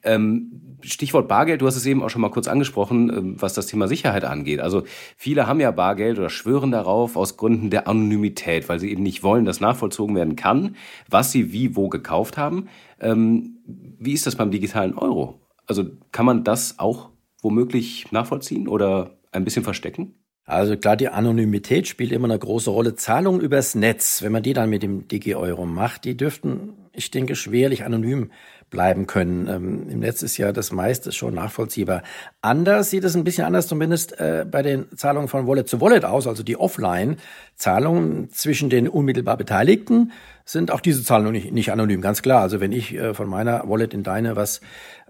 Ähm, 0.02 0.78
Stichwort 0.82 1.28
Bargeld, 1.28 1.62
du 1.62 1.66
hast 1.66 1.76
es 1.76 1.86
eben 1.86 2.02
auch 2.02 2.10
schon 2.10 2.20
mal 2.20 2.30
kurz 2.30 2.48
angesprochen, 2.48 3.10
ähm, 3.10 3.36
was 3.40 3.54
das 3.54 3.66
Thema 3.66 3.88
Sicherheit 3.88 4.24
angeht. 4.24 4.60
Also 4.60 4.82
viele 5.16 5.46
haben 5.46 5.60
ja 5.60 5.70
Bargeld 5.70 6.18
oder 6.18 6.30
schwören 6.30 6.70
darauf 6.70 7.16
aus 7.16 7.36
Gründen 7.36 7.70
der 7.70 7.88
Anonymität, 7.88 8.68
weil 8.68 8.78
sie 8.78 8.90
eben 8.90 9.02
nicht 9.02 9.22
wollen, 9.22 9.44
dass 9.44 9.60
nachvollzogen 9.60 10.14
werden 10.14 10.36
kann, 10.36 10.76
was 11.08 11.32
sie 11.32 11.52
wie 11.52 11.76
wo 11.76 11.88
gekauft 11.88 12.36
haben. 12.36 12.68
Ähm, 13.00 13.58
wie 13.98 14.12
ist 14.12 14.26
das 14.26 14.36
beim 14.36 14.50
digitalen 14.50 14.94
Euro? 14.94 15.40
Also 15.66 15.84
kann 16.12 16.26
man 16.26 16.44
das 16.44 16.78
auch 16.78 17.10
womöglich 17.42 18.10
nachvollziehen 18.12 18.68
oder 18.68 19.18
ein 19.32 19.44
bisschen 19.44 19.64
verstecken? 19.64 20.14
Also 20.46 20.76
klar, 20.76 20.96
die 20.96 21.08
Anonymität 21.08 21.88
spielt 21.88 22.12
immer 22.12 22.28
eine 22.28 22.38
große 22.38 22.70
Rolle. 22.70 22.94
Zahlungen 22.94 23.40
übers 23.40 23.74
Netz, 23.74 24.22
wenn 24.22 24.30
man 24.30 24.44
die 24.44 24.52
dann 24.52 24.70
mit 24.70 24.84
dem 24.84 25.08
Digi-Euro 25.08 25.66
macht, 25.66 26.04
die 26.04 26.16
dürften, 26.16 26.74
ich 26.96 27.10
denke, 27.10 27.36
schwerlich 27.36 27.84
anonym 27.84 28.30
bleiben 28.70 29.06
können. 29.06 29.46
Ähm, 29.48 29.88
Im 29.88 30.00
Netz 30.00 30.22
ist 30.22 30.36
ja 30.38 30.52
das 30.52 30.72
meiste 30.72 31.12
schon 31.12 31.34
nachvollziehbar. 31.34 32.02
Anders 32.42 32.90
sieht 32.90 33.04
es 33.04 33.14
ein 33.14 33.24
bisschen 33.24 33.44
anders 33.44 33.68
zumindest 33.68 34.18
äh, 34.18 34.44
bei 34.50 34.62
den 34.62 34.86
Zahlungen 34.96 35.28
von 35.28 35.46
Wallet 35.46 35.68
zu 35.68 35.80
Wallet 35.80 36.04
aus, 36.04 36.26
also 36.26 36.42
die 36.42 36.56
Offline-Zahlungen 36.56 38.30
zwischen 38.30 38.68
den 38.68 38.88
unmittelbar 38.88 39.36
Beteiligten 39.36 40.12
sind 40.44 40.70
auch 40.70 40.80
diese 40.80 41.02
Zahlungen 41.02 41.32
nicht, 41.32 41.52
nicht 41.52 41.72
anonym, 41.72 42.00
ganz 42.00 42.22
klar. 42.22 42.40
Also 42.40 42.60
wenn 42.60 42.72
ich 42.72 42.94
äh, 42.94 43.14
von 43.14 43.28
meiner 43.28 43.68
Wallet 43.68 43.94
in 43.94 44.02
deine 44.02 44.36
was 44.36 44.60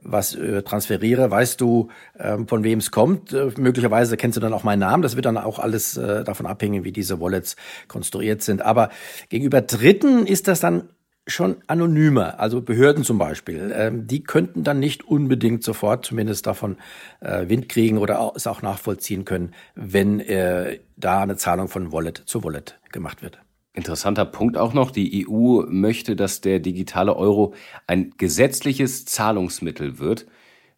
was 0.03 0.35
äh, 0.35 0.63
transferiere, 0.63 1.31
weißt 1.31 1.61
du, 1.61 1.89
ähm, 2.19 2.47
von 2.47 2.63
wem 2.65 2.79
es 2.79 2.91
kommt. 2.91 3.33
Äh, 3.33 3.51
möglicherweise 3.57 4.17
kennst 4.17 4.37
du 4.37 4.41
dann 4.41 4.53
auch 4.53 4.63
meinen 4.63 4.81
Namen. 4.81 5.03
Das 5.03 5.17
wird 5.17 5.27
dann 5.27 5.37
auch 5.37 5.59
alles 5.59 5.97
äh, 5.97 6.23
davon 6.23 6.47
abhängen, 6.47 6.85
wie 6.85 6.93
diese 6.93 7.21
Wallets 7.21 7.57
konstruiert 7.89 8.43
sind. 8.43 8.63
Aber 8.63 8.91
gegenüber 9.29 9.63
Dritten 9.63 10.27
ist 10.27 10.49
das 10.49 10.61
dann 10.61 10.89
schon 11.27 11.57
anonymer, 11.67 12.39
also 12.39 12.63
Behörden 12.63 13.03
zum 13.03 13.19
Beispiel, 13.19 13.73
ähm, 13.75 14.07
die 14.07 14.23
könnten 14.23 14.63
dann 14.63 14.79
nicht 14.79 15.05
unbedingt 15.05 15.65
sofort 15.65 16.05
zumindest 16.07 16.47
davon 16.47 16.77
äh, 17.21 17.49
Wind 17.49 17.69
kriegen 17.69 17.99
oder 17.99 18.33
es 18.37 18.47
auch 18.47 18.63
nachvollziehen 18.63 19.25
können, 19.25 19.53
wenn 19.75 20.21
äh, 20.21 20.79
da 20.97 21.23
eine 21.23 21.37
Zahlung 21.37 21.69
von 21.69 21.93
Wallet 21.93 22.23
zu 22.27 22.45
Wallet 22.45 22.79
gemacht 22.93 23.23
wird. 23.23 23.41
Interessanter 23.73 24.25
Punkt 24.25 24.57
auch 24.57 24.73
noch, 24.73 24.91
die 24.91 25.27
EU 25.29 25.63
möchte, 25.69 26.17
dass 26.17 26.41
der 26.41 26.61
digitale 26.61 27.15
Euro 27.17 27.55
ein 27.87 28.15
gesetzliches 28.17 29.05
Zahlungsmittel 29.05 29.99
wird. 29.99 30.27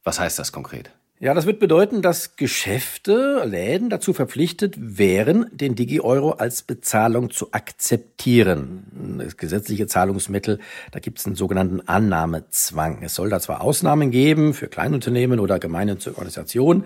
Was 0.02 0.18
heißt 0.18 0.38
das 0.38 0.50
konkret? 0.50 0.90
Ja, 1.20 1.34
das 1.34 1.46
wird 1.46 1.58
bedeuten, 1.58 2.00
dass 2.00 2.36
Geschäfte, 2.36 3.42
Läden 3.44 3.90
dazu 3.90 4.12
verpflichtet 4.12 4.76
wären, 4.78 5.46
den 5.50 5.74
Digi-Euro 5.74 6.30
als 6.30 6.62
Bezahlung 6.62 7.30
zu 7.30 7.50
akzeptieren. 7.50 9.18
Das 9.18 9.36
gesetzliche 9.36 9.88
Zahlungsmittel, 9.88 10.60
da 10.92 11.00
gibt 11.00 11.18
es 11.18 11.26
einen 11.26 11.34
sogenannten 11.34 11.80
Annahmezwang. 11.80 13.02
Es 13.02 13.16
soll 13.16 13.30
da 13.30 13.40
zwar 13.40 13.62
Ausnahmen 13.62 14.12
geben 14.12 14.54
für 14.54 14.68
Kleinunternehmen 14.68 15.40
oder 15.40 15.58
gemeinnützige 15.58 16.14
Organisationen, 16.14 16.84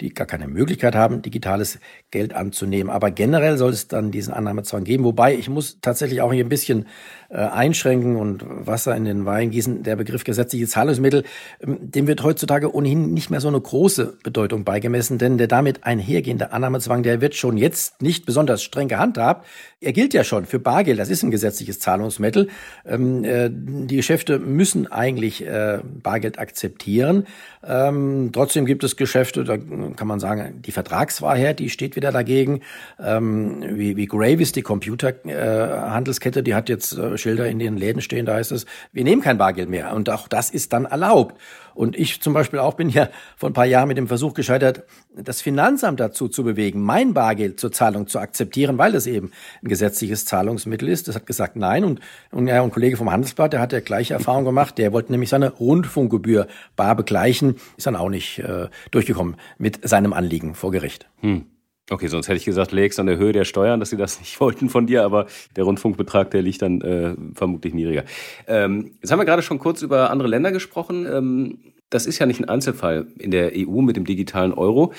die 0.00 0.12
gar 0.12 0.26
keine 0.26 0.48
Möglichkeit 0.48 0.96
haben, 0.96 1.22
digitales 1.22 1.78
Geld 2.10 2.34
anzunehmen. 2.34 2.90
Aber 2.90 3.12
generell 3.12 3.58
soll 3.58 3.70
es 3.70 3.86
dann 3.86 4.10
diesen 4.10 4.34
Annahmezwang 4.34 4.82
geben. 4.82 5.04
Wobei 5.04 5.36
ich 5.36 5.48
muss 5.48 5.80
tatsächlich 5.80 6.20
auch 6.20 6.32
hier 6.32 6.44
ein 6.44 6.48
bisschen 6.48 6.88
einschränken 7.34 8.16
und 8.16 8.42
Wasser 8.46 8.96
in 8.96 9.04
den 9.04 9.26
Wein 9.26 9.50
gießen. 9.50 9.82
Der 9.82 9.96
Begriff 9.96 10.24
gesetzliche 10.24 10.66
Zahlungsmittel, 10.66 11.24
ähm, 11.60 11.78
dem 11.80 12.06
wird 12.06 12.22
heutzutage 12.22 12.74
ohnehin 12.74 13.12
nicht 13.12 13.28
mehr 13.30 13.40
so 13.40 13.48
eine 13.48 13.60
große 13.60 14.16
Bedeutung 14.22 14.64
beigemessen, 14.64 15.18
denn 15.18 15.36
der 15.36 15.46
damit 15.46 15.84
einhergehende 15.84 16.52
Annahmezwang, 16.52 17.02
der 17.02 17.20
wird 17.20 17.34
schon 17.34 17.58
jetzt 17.58 18.00
nicht 18.00 18.24
besonders 18.24 18.62
streng 18.62 18.88
gehandhabt. 18.88 19.46
Er 19.80 19.92
gilt 19.92 20.14
ja 20.14 20.24
schon 20.24 20.46
für 20.46 20.58
Bargeld, 20.58 20.98
das 20.98 21.10
ist 21.10 21.22
ein 21.22 21.30
gesetzliches 21.30 21.78
Zahlungsmittel. 21.78 22.48
Ähm, 22.86 23.24
äh, 23.24 23.50
die 23.52 23.96
Geschäfte 23.96 24.38
müssen 24.38 24.90
eigentlich 24.90 25.44
äh, 25.44 25.80
Bargeld 26.02 26.38
akzeptieren. 26.38 27.26
Ähm, 27.62 28.30
trotzdem 28.32 28.64
gibt 28.64 28.84
es 28.84 28.96
Geschäfte, 28.96 29.44
da 29.44 29.58
kann 29.58 30.08
man 30.08 30.20
sagen, 30.20 30.62
die 30.64 30.72
Vertragswahrheit, 30.72 31.58
die 31.58 31.68
steht 31.68 31.96
wieder 31.96 32.12
dagegen. 32.12 32.60
Wie, 32.98 33.96
wie 33.96 34.06
Gravis, 34.06 34.52
die 34.52 34.62
Computerhandelskette, 34.62 36.40
äh, 36.40 36.42
die 36.42 36.54
hat 36.54 36.68
jetzt 36.68 36.96
äh, 36.96 37.17
Schilder 37.18 37.46
in 37.48 37.58
den 37.58 37.76
Läden 37.76 38.00
stehen, 38.00 38.26
da 38.26 38.34
heißt 38.34 38.52
es, 38.52 38.66
wir 38.92 39.04
nehmen 39.04 39.22
kein 39.22 39.38
Bargeld 39.38 39.68
mehr. 39.68 39.92
Und 39.94 40.08
auch 40.10 40.28
das 40.28 40.50
ist 40.50 40.72
dann 40.72 40.84
erlaubt. 40.84 41.36
Und 41.74 41.96
ich 41.96 42.20
zum 42.20 42.32
Beispiel 42.34 42.58
auch 42.58 42.74
bin 42.74 42.88
ja 42.88 43.08
vor 43.36 43.48
ein 43.48 43.52
paar 43.52 43.64
Jahren 43.64 43.86
mit 43.86 43.96
dem 43.98 44.08
Versuch 44.08 44.34
gescheitert, 44.34 44.82
das 45.14 45.40
Finanzamt 45.40 46.00
dazu 46.00 46.28
zu 46.28 46.42
bewegen, 46.42 46.80
mein 46.82 47.14
Bargeld 47.14 47.60
zur 47.60 47.70
Zahlung 47.70 48.08
zu 48.08 48.18
akzeptieren, 48.18 48.78
weil 48.78 48.92
das 48.92 49.06
eben 49.06 49.30
ein 49.62 49.68
gesetzliches 49.68 50.24
Zahlungsmittel 50.24 50.88
ist. 50.88 51.06
Das 51.06 51.14
hat 51.14 51.26
gesagt 51.26 51.54
nein. 51.54 51.84
Und, 51.84 52.00
und 52.32 52.48
ja, 52.48 52.62
ein 52.62 52.70
Kollege 52.72 52.96
vom 52.96 53.12
Handelsblatt, 53.12 53.52
der 53.52 53.60
hat 53.60 53.72
ja 53.72 53.80
gleiche 53.80 54.14
Erfahrung 54.14 54.44
gemacht. 54.44 54.78
Der 54.78 54.92
wollte 54.92 55.12
nämlich 55.12 55.30
seine 55.30 55.50
Rundfunkgebühr 55.50 56.48
bar 56.74 56.96
begleichen, 56.96 57.56
ist 57.76 57.86
dann 57.86 57.96
auch 57.96 58.10
nicht 58.10 58.40
äh, 58.40 58.68
durchgekommen 58.90 59.36
mit 59.58 59.88
seinem 59.88 60.12
Anliegen 60.12 60.54
vor 60.54 60.72
Gericht. 60.72 61.08
Hm. 61.20 61.46
Okay, 61.90 62.08
sonst 62.08 62.28
hätte 62.28 62.36
ich 62.36 62.44
gesagt, 62.44 62.72
legst 62.72 63.00
an 63.00 63.06
der 63.06 63.16
Höhe 63.16 63.32
der 63.32 63.44
Steuern, 63.44 63.80
dass 63.80 63.90
sie 63.90 63.96
das 63.96 64.18
nicht 64.20 64.38
wollten 64.40 64.68
von 64.68 64.86
dir, 64.86 65.04
aber 65.04 65.26
der 65.56 65.64
Rundfunkbetrag, 65.64 66.30
der 66.30 66.42
liegt 66.42 66.62
dann 66.62 66.80
äh, 66.80 67.14
vermutlich 67.34 67.74
niedriger. 67.74 68.04
Ähm, 68.46 68.92
jetzt 69.00 69.10
haben 69.10 69.18
wir 69.18 69.24
gerade 69.24 69.42
schon 69.42 69.58
kurz 69.58 69.82
über 69.82 70.10
andere 70.10 70.28
Länder 70.28 70.52
gesprochen. 70.52 71.06
Ähm, 71.06 71.58
das 71.90 72.06
ist 72.06 72.18
ja 72.18 72.26
nicht 72.26 72.40
ein 72.40 72.48
Einzelfall 72.48 73.06
in 73.18 73.30
der 73.30 73.52
EU 73.54 73.80
mit 73.80 73.96
dem 73.96 74.04
digitalen 74.04 74.52
Euro. 74.52 74.92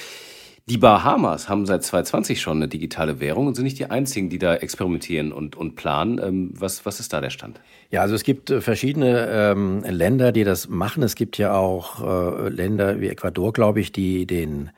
Die 0.66 0.78
Bahamas 0.78 1.50
haben 1.50 1.66
seit 1.66 1.84
2020 1.84 2.42
schon 2.42 2.58
eine 2.58 2.68
digitale 2.68 3.20
Währung 3.20 3.48
und 3.48 3.56
sind 3.56 3.64
nicht 3.64 3.80
die 3.80 3.90
einzigen, 3.90 4.30
die 4.30 4.38
da 4.38 4.56
experimentieren 4.56 5.32
und, 5.32 5.56
und 5.56 5.76
planen. 5.76 6.20
Ähm, 6.24 6.52
was, 6.54 6.86
was 6.86 7.00
ist 7.00 7.12
da 7.12 7.22
der 7.22 7.32
Stand? 7.32 7.60
Ja, 7.90 8.02
also 8.02 8.14
es 8.14 8.24
gibt 8.24 8.52
äh, 8.52 8.62
verschiedene 8.62 9.28
ähm, 9.32 9.84
Länder, 9.84 10.32
die 10.32 10.44
das 10.44 10.70
machen. 10.70 11.02
Es 11.02 11.16
gibt 11.16 11.40
ja 11.40 11.54
auch 11.54 12.04
äh, 12.04 12.50
Länder 12.50 13.02
wie 13.02 13.08
Ecuador, 13.08 13.52
glaube 13.52 13.80
ich, 13.80 13.92
die 13.92 14.28
den 14.28 14.70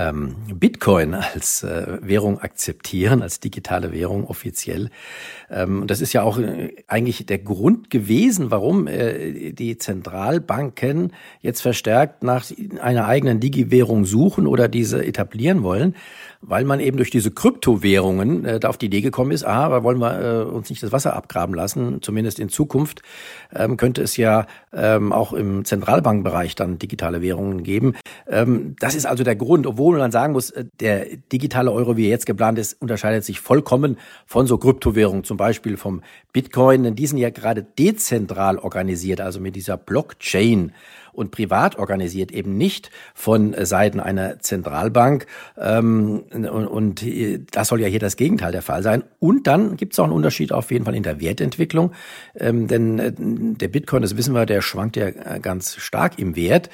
ähm, 0.00 0.36
Bitcoin 0.54 1.14
als 1.14 1.62
äh, 1.62 1.98
Währung 2.00 2.40
akzeptieren, 2.40 3.22
als 3.22 3.40
digitale 3.40 3.92
Währung 3.92 4.26
offiziell. 4.26 4.90
Ähm, 5.50 5.86
das 5.86 6.00
ist 6.00 6.12
ja 6.12 6.22
auch 6.22 6.38
äh, 6.38 6.74
eigentlich 6.86 7.26
der 7.26 7.38
Grund 7.38 7.90
gewesen, 7.90 8.50
warum 8.50 8.86
äh, 8.86 9.52
die 9.52 9.76
Zentralbanken 9.76 11.12
jetzt 11.40 11.60
verstärkt 11.60 12.22
nach 12.22 12.46
einer 12.80 13.06
eigenen 13.06 13.40
Digi-Währung 13.40 14.04
suchen 14.04 14.46
oder 14.46 14.68
diese 14.68 15.04
etablieren 15.04 15.62
wollen 15.62 15.94
weil 16.42 16.64
man 16.64 16.80
eben 16.80 16.96
durch 16.96 17.10
diese 17.10 17.30
Kryptowährungen 17.30 18.44
äh, 18.44 18.60
da 18.60 18.68
auf 18.68 18.78
die 18.78 18.86
Idee 18.86 19.02
gekommen 19.02 19.30
ist, 19.30 19.44
ah, 19.44 19.68
da 19.68 19.82
wollen 19.82 19.98
wir 19.98 20.20
äh, 20.20 20.42
uns 20.44 20.70
nicht 20.70 20.82
das 20.82 20.92
Wasser 20.92 21.14
abgraben 21.14 21.54
lassen, 21.54 22.00
zumindest 22.00 22.38
in 22.38 22.48
Zukunft 22.48 23.02
ähm, 23.54 23.76
könnte 23.76 24.02
es 24.02 24.16
ja 24.16 24.46
ähm, 24.72 25.12
auch 25.12 25.32
im 25.32 25.64
Zentralbankbereich 25.64 26.54
dann 26.54 26.78
digitale 26.78 27.20
Währungen 27.20 27.62
geben. 27.62 27.94
Ähm, 28.26 28.74
das 28.80 28.94
ist 28.94 29.06
also 29.06 29.22
der 29.22 29.36
Grund, 29.36 29.66
obwohl 29.66 29.89
man 29.98 30.12
sagen 30.12 30.32
muss, 30.32 30.50
äh, 30.50 30.64
der 30.80 31.06
digitale 31.32 31.72
Euro, 31.72 31.96
wie 31.96 32.04
er 32.04 32.10
jetzt 32.10 32.26
geplant 32.26 32.58
ist, 32.58 32.80
unterscheidet 32.80 33.24
sich 33.24 33.40
vollkommen 33.40 33.98
von 34.26 34.46
so 34.46 34.58
Kryptowährungen, 34.58 35.24
zum 35.24 35.36
Beispiel 35.36 35.76
vom 35.76 36.02
Bitcoin, 36.32 36.84
denn 36.84 36.94
die 36.94 37.06
sind 37.06 37.18
ja 37.18 37.30
gerade 37.30 37.62
dezentral 37.62 38.58
organisiert, 38.58 39.20
also 39.20 39.40
mit 39.40 39.56
dieser 39.56 39.76
Blockchain 39.76 40.72
und 41.12 41.30
privat 41.32 41.76
organisiert, 41.76 42.30
eben 42.30 42.56
nicht 42.56 42.90
von 43.14 43.54
Seiten 43.64 44.00
einer 44.00 44.38
Zentralbank. 44.38 45.26
Ähm, 45.58 46.22
und, 46.32 46.46
und 46.46 47.04
das 47.52 47.68
soll 47.68 47.80
ja 47.80 47.88
hier 47.88 47.98
das 47.98 48.16
Gegenteil 48.16 48.52
der 48.52 48.62
Fall 48.62 48.82
sein. 48.82 49.02
Und 49.18 49.46
dann 49.46 49.76
gibt 49.76 49.92
es 49.92 49.98
auch 49.98 50.04
einen 50.04 50.12
Unterschied 50.12 50.52
auf 50.52 50.70
jeden 50.70 50.84
Fall 50.84 50.94
in 50.94 51.02
der 51.02 51.20
Wertentwicklung. 51.20 51.92
Ähm, 52.36 52.68
denn 52.68 52.98
äh, 52.98 53.12
der 53.16 53.68
Bitcoin, 53.68 54.02
das 54.02 54.16
wissen 54.16 54.34
wir, 54.34 54.46
der 54.46 54.62
schwankt 54.62 54.96
ja 54.96 55.10
ganz 55.10 55.76
stark 55.76 56.18
im 56.18 56.36
Wert 56.36 56.70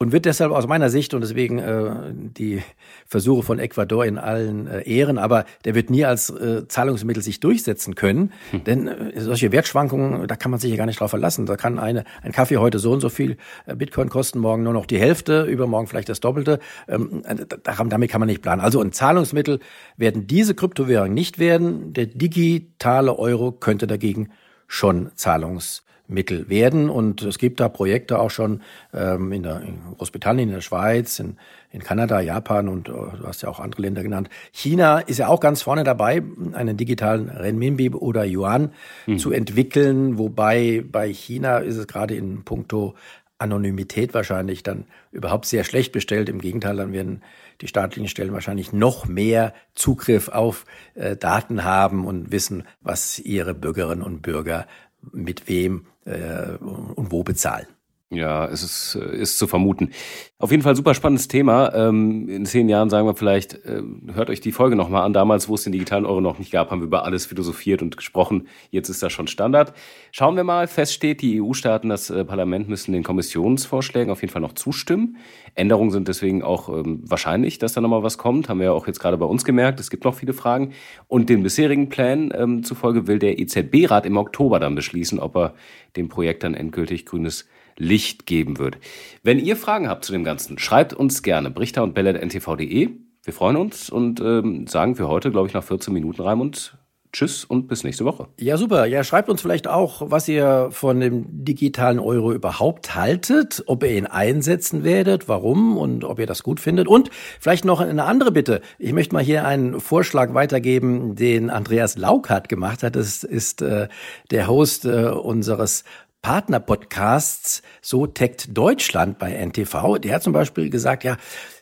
und 0.00 0.12
wird 0.12 0.26
deshalb 0.26 0.52
aus 0.52 0.68
meiner 0.68 0.90
Sicht 0.90 1.12
und 1.12 1.22
deswegen 1.22 1.58
äh, 1.58 1.90
die 2.14 2.62
Versuche 3.06 3.42
von 3.42 3.58
Ecuador 3.58 4.04
in 4.04 4.16
allen 4.16 4.68
äh, 4.68 4.82
Ehren, 4.82 5.18
aber 5.18 5.44
der 5.64 5.74
wird 5.74 5.90
nie 5.90 6.04
als 6.04 6.30
äh, 6.30 6.68
Zahlungsmittel 6.68 7.22
sich 7.22 7.40
durchsetzen 7.40 7.96
können, 7.96 8.32
hm. 8.52 8.64
denn 8.64 8.86
äh, 8.86 9.20
solche 9.20 9.50
Wertschwankungen, 9.50 10.28
da 10.28 10.36
kann 10.36 10.52
man 10.52 10.60
sich 10.60 10.70
ja 10.70 10.76
gar 10.76 10.86
nicht 10.86 11.00
drauf 11.00 11.10
verlassen. 11.10 11.46
Da 11.46 11.56
kann 11.56 11.80
eine 11.80 12.04
ein 12.22 12.30
Kaffee 12.30 12.58
heute 12.58 12.78
so 12.78 12.92
und 12.92 13.00
so 13.00 13.08
viel 13.08 13.38
äh, 13.66 13.74
Bitcoin 13.74 14.08
kosten, 14.08 14.38
morgen 14.38 14.62
nur 14.62 14.72
noch 14.72 14.86
die 14.86 15.00
Hälfte, 15.00 15.42
übermorgen 15.42 15.88
vielleicht 15.88 16.08
das 16.08 16.20
Doppelte. 16.20 16.60
Ähm, 16.86 17.22
äh, 17.24 17.34
damit 17.64 18.10
kann 18.10 18.20
man 18.20 18.28
nicht 18.28 18.42
planen. 18.42 18.60
Also 18.60 18.80
ein 18.80 18.92
Zahlungsmittel 18.92 19.58
werden 19.96 20.28
diese 20.28 20.54
Kryptowährungen 20.54 21.14
nicht 21.14 21.40
werden. 21.40 21.92
Der 21.92 22.06
digitale 22.06 23.18
Euro 23.18 23.50
könnte 23.50 23.88
dagegen 23.88 24.30
schon 24.68 25.10
Zahlungs 25.16 25.82
Mittel 26.08 26.48
werden. 26.48 26.90
Und 26.90 27.22
es 27.22 27.38
gibt 27.38 27.60
da 27.60 27.68
Projekte 27.68 28.18
auch 28.18 28.30
schon 28.30 28.62
ähm, 28.92 29.32
in, 29.32 29.42
der, 29.42 29.60
in 29.60 29.78
Großbritannien, 29.96 30.48
in 30.48 30.54
der 30.54 30.62
Schweiz, 30.62 31.18
in, 31.18 31.36
in 31.70 31.82
Kanada, 31.82 32.20
Japan 32.20 32.68
und 32.68 32.88
äh, 32.88 32.92
du 32.92 33.26
hast 33.26 33.42
ja 33.42 33.48
auch 33.48 33.60
andere 33.60 33.82
Länder 33.82 34.02
genannt. 34.02 34.30
China 34.50 34.98
ist 34.98 35.18
ja 35.18 35.28
auch 35.28 35.40
ganz 35.40 35.62
vorne 35.62 35.84
dabei, 35.84 36.22
einen 36.54 36.76
digitalen 36.76 37.28
Renminbi 37.28 37.90
oder 37.90 38.24
Yuan 38.24 38.72
mhm. 39.06 39.18
zu 39.18 39.30
entwickeln, 39.30 40.18
wobei 40.18 40.82
bei 40.90 41.12
China 41.12 41.58
ist 41.58 41.76
es 41.76 41.86
gerade 41.86 42.14
in 42.14 42.42
puncto 42.42 42.94
Anonymität 43.38 44.14
wahrscheinlich 44.14 44.62
dann 44.62 44.86
überhaupt 45.12 45.46
sehr 45.46 45.62
schlecht 45.62 45.92
bestellt. 45.92 46.28
Im 46.28 46.40
Gegenteil, 46.40 46.76
dann 46.76 46.92
werden 46.92 47.22
die 47.60 47.68
staatlichen 47.68 48.08
Stellen 48.08 48.32
wahrscheinlich 48.32 48.72
noch 48.72 49.06
mehr 49.06 49.54
Zugriff 49.74 50.28
auf 50.28 50.64
äh, 50.94 51.16
Daten 51.16 51.64
haben 51.64 52.06
und 52.06 52.32
wissen, 52.32 52.64
was 52.80 53.18
ihre 53.18 53.54
Bürgerinnen 53.54 54.02
und 54.02 54.22
Bürger 54.22 54.66
mit 55.12 55.48
wem 55.48 55.86
äh, 56.08 56.56
und 56.60 57.12
wo 57.12 57.22
bezahlen. 57.22 57.66
Ja, 58.10 58.46
es 58.46 58.62
ist, 58.62 58.94
äh, 58.94 59.16
ist 59.18 59.38
zu 59.38 59.46
vermuten. 59.46 59.90
Auf 60.38 60.50
jeden 60.50 60.62
Fall 60.62 60.74
super 60.74 60.94
spannendes 60.94 61.28
Thema. 61.28 61.74
Ähm, 61.74 62.26
in 62.30 62.46
zehn 62.46 62.70
Jahren 62.70 62.88
sagen 62.88 63.06
wir 63.06 63.14
vielleicht, 63.14 63.66
äh, 63.66 63.82
hört 64.14 64.30
euch 64.30 64.40
die 64.40 64.52
Folge 64.52 64.76
nochmal 64.76 65.02
an. 65.02 65.12
Damals, 65.12 65.46
wo 65.50 65.56
es 65.56 65.64
den 65.64 65.72
digitalen 65.72 66.06
Euro 66.06 66.22
noch 66.22 66.38
nicht 66.38 66.50
gab, 66.50 66.70
haben 66.70 66.80
wir 66.80 66.86
über 66.86 67.04
alles 67.04 67.26
philosophiert 67.26 67.82
und 67.82 67.98
gesprochen. 67.98 68.48
Jetzt 68.70 68.88
ist 68.88 69.02
das 69.02 69.12
schon 69.12 69.26
Standard. 69.26 69.74
Schauen 70.10 70.36
wir 70.36 70.44
mal. 70.44 70.68
Fest 70.68 70.94
steht, 70.94 71.20
die 71.20 71.42
EU-Staaten, 71.42 71.90
das 71.90 72.08
äh, 72.08 72.24
Parlament 72.24 72.66
müssen 72.66 72.92
den 72.92 73.02
Kommissionsvorschlägen 73.02 74.10
auf 74.10 74.22
jeden 74.22 74.32
Fall 74.32 74.40
noch 74.40 74.54
zustimmen. 74.54 75.18
Änderungen 75.54 75.90
sind 75.90 76.08
deswegen 76.08 76.42
auch 76.42 76.70
ähm, 76.70 77.02
wahrscheinlich, 77.04 77.58
dass 77.58 77.74
da 77.74 77.82
nochmal 77.82 78.04
was 78.04 78.16
kommt. 78.16 78.48
Haben 78.48 78.60
wir 78.60 78.66
ja 78.66 78.72
auch 78.72 78.86
jetzt 78.86 79.00
gerade 79.00 79.18
bei 79.18 79.26
uns 79.26 79.44
gemerkt. 79.44 79.80
Es 79.80 79.90
gibt 79.90 80.04
noch 80.04 80.14
viele 80.14 80.32
Fragen. 80.32 80.72
Und 81.08 81.28
den 81.28 81.42
bisherigen 81.42 81.90
Plänen 81.90 82.32
ähm, 82.34 82.62
zufolge 82.62 83.06
will 83.06 83.18
der 83.18 83.38
EZB-Rat 83.38 84.06
im 84.06 84.16
Oktober 84.16 84.60
dann 84.60 84.74
beschließen, 84.74 85.18
ob 85.18 85.36
er 85.36 85.54
dem 85.96 86.08
Projekt 86.08 86.42
dann 86.42 86.54
endgültig 86.54 87.04
grünes 87.04 87.46
Licht 87.78 88.26
geben 88.26 88.58
wird. 88.58 88.78
Wenn 89.22 89.38
ihr 89.38 89.56
Fragen 89.56 89.88
habt 89.88 90.04
zu 90.04 90.12
dem 90.12 90.24
Ganzen, 90.24 90.58
schreibt 90.58 90.92
uns 90.92 91.22
gerne 91.22 91.50
brichter 91.50 91.82
und 91.82 91.94
belle.ntv.de. 91.94 92.90
Wir 93.24 93.32
freuen 93.32 93.56
uns 93.56 93.90
und 93.90 94.20
ähm, 94.20 94.66
sagen 94.66 94.96
für 94.96 95.08
heute, 95.08 95.30
glaube 95.30 95.48
ich, 95.48 95.54
nach 95.54 95.64
14 95.64 95.92
Minuten 95.92 96.22
rein 96.22 96.40
und 96.40 96.78
Tschüss 97.12 97.44
und 97.44 97.68
bis 97.68 97.84
nächste 97.84 98.04
Woche. 98.04 98.28
Ja, 98.38 98.58
super. 98.58 98.84
Ja, 98.84 99.02
schreibt 99.02 99.30
uns 99.30 99.40
vielleicht 99.40 99.66
auch, 99.66 100.02
was 100.04 100.28
ihr 100.28 100.68
von 100.72 101.00
dem 101.00 101.24
digitalen 101.44 101.98
Euro 101.98 102.32
überhaupt 102.32 102.94
haltet, 102.94 103.62
ob 103.66 103.82
ihr 103.82 103.96
ihn 103.96 104.06
einsetzen 104.06 104.84
werdet, 104.84 105.26
warum 105.26 105.78
und 105.78 106.04
ob 106.04 106.18
ihr 106.18 106.26
das 106.26 106.42
gut 106.42 106.60
findet. 106.60 106.86
Und 106.86 107.10
vielleicht 107.40 107.64
noch 107.64 107.80
eine 107.80 108.04
andere 108.04 108.30
Bitte. 108.30 108.60
Ich 108.78 108.92
möchte 108.92 109.14
mal 109.14 109.22
hier 109.22 109.46
einen 109.46 109.80
Vorschlag 109.80 110.34
weitergeben, 110.34 111.14
den 111.16 111.48
Andreas 111.48 111.96
Laukert 111.96 112.48
gemacht 112.50 112.82
hat. 112.82 112.94
Das 112.94 113.24
ist 113.24 113.62
äh, 113.62 113.88
der 114.30 114.46
Host 114.46 114.84
äh, 114.84 115.06
unseres 115.06 115.84
Partnerpodcasts 116.22 117.62
So 117.80 118.06
Tech 118.06 118.48
Deutschland 118.48 119.18
bei 119.18 119.32
NTV. 119.32 119.98
Der 119.98 120.16
hat 120.16 120.22
zum 120.22 120.32
Beispiel 120.32 120.70
gesagt, 120.70 121.04
ja, 121.04 121.16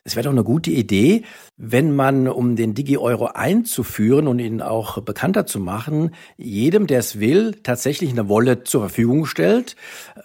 Es 0.07 0.15
wäre 0.15 0.23
doch 0.23 0.31
eine 0.31 0.45
gute 0.45 0.71
Idee, 0.71 1.25
wenn 1.57 1.97
man, 1.97 2.29
um 2.29 2.55
den 2.55 2.75
Digi-Euro 2.75 3.27
einzuführen 3.35 4.29
und 4.29 4.39
ihn 4.39 4.63
auch 4.63 5.01
bekannter 5.03 5.47
zu 5.47 5.59
machen, 5.59 6.13
jedem, 6.37 6.87
der 6.87 7.01
es 7.01 7.19
will, 7.19 7.57
tatsächlich 7.65 8.11
eine 8.11 8.29
Wallet 8.29 8.69
zur 8.69 8.83
Verfügung 8.83 9.27
stellt, 9.27 9.75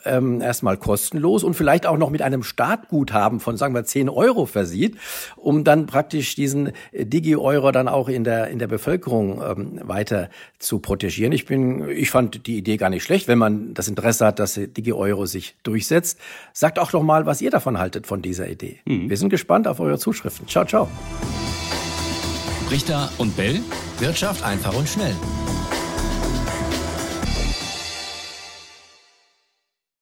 ähm, 0.06 0.40
erstmal 0.40 0.78
kostenlos 0.78 1.44
und 1.44 1.56
vielleicht 1.56 1.88
auch 1.88 1.98
noch 1.98 2.12
mit 2.12 2.22
einem 2.22 2.44
Startguthaben 2.44 3.40
von, 3.40 3.58
sagen 3.58 3.74
wir, 3.74 3.84
10 3.84 4.10
Euro 4.10 4.46
versieht, 4.46 4.98
um 5.36 5.64
dann 5.64 5.88
praktisch 5.88 6.36
diesen 6.36 6.74
Digi-Euro 6.94 7.72
dann 7.72 7.88
auch 7.88 8.08
in 8.08 8.24
der, 8.24 8.50
in 8.50 8.60
der 8.60 8.68
Bevölkerung 8.68 9.42
ähm, 9.42 9.80
weiter 9.84 10.30
zu 10.60 10.78
protegieren. 10.78 11.32
Ich 11.32 11.48
bin, 11.48 11.90
ich 11.90 12.12
fand 12.12 12.46
die 12.46 12.58
Idee 12.58 12.78
gar 12.78 12.92
nicht 12.92 13.04
schlecht, 13.04 13.28
wenn 13.28 13.40
man 13.40 13.74
das 13.74 13.88
Interesse 13.88 14.28
hat, 14.28 14.38
dass 14.38 14.54
Digi-Euro 14.54 15.26
sich 15.26 15.56
durchsetzt. 15.64 16.20
Sagt 16.54 16.78
auch 16.78 16.92
doch 16.92 17.02
mal, 17.02 17.26
was 17.26 17.42
ihr 17.42 17.50
davon 17.50 17.80
haltet 17.80 18.06
von 18.06 18.22
dieser 18.22 18.48
Idee. 18.48 18.78
Mhm. 18.86 19.10
Wir 19.10 19.18
sind 19.18 19.30
gespannt 19.30 19.71
auf 19.72 19.80
eure 19.80 19.98
Zuschriften. 19.98 20.48
Ciao, 20.48 20.66
ciao. 20.66 20.88
Richter 22.70 23.10
und 23.18 23.36
Bell. 23.36 23.62
Wirtschaft 24.00 24.44
einfach 24.44 24.74
und 24.74 24.88
schnell. 24.88 25.16